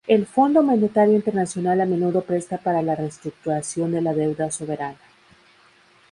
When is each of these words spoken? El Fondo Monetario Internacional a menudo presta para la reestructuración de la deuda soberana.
El 0.07 0.25
Fondo 0.25 0.63
Monetario 0.63 1.13
Internacional 1.13 1.79
a 1.79 1.85
menudo 1.85 2.21
presta 2.21 2.57
para 2.57 2.81
la 2.81 2.95
reestructuración 2.95 3.91
de 3.91 4.01
la 4.01 4.15
deuda 4.15 4.49
soberana. 4.49 4.97